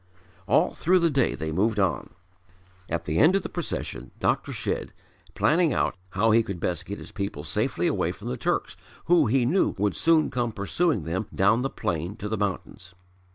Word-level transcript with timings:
All 0.47 0.71
through 0.73 0.97
the 0.97 1.11
day 1.11 1.35
they 1.35 1.51
moved 1.51 1.79
on, 1.79 2.09
at 2.89 3.05
the 3.05 3.19
end 3.19 3.35
of 3.35 3.43
the 3.43 3.49
procession 3.49 4.09
Dr. 4.19 4.51
Shedd, 4.51 4.93
planning 5.35 5.73
out 5.73 5.93
how 6.13 6.31
he 6.31 6.41
could 6.41 6.59
best 6.59 6.87
get 6.87 6.97
his 6.97 7.11
people 7.11 7.43
safely 7.43 7.85
away 7.85 8.11
from 8.11 8.27
the 8.27 8.35
Turks 8.35 8.75
who 9.05 9.27
he 9.27 9.45
knew 9.45 9.75
would 9.77 9.95
soon 9.95 10.31
come 10.31 10.53
pursuing 10.53 11.03
them 11.03 11.27
down 11.35 11.61
the 11.61 11.69
plain 11.69 12.15
to 12.15 12.27
the 12.27 12.35
mountains. 12.35 12.95